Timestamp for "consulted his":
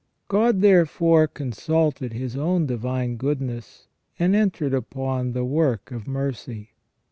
1.27-2.35